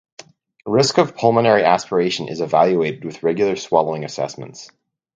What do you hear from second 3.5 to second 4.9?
swallowing assessments.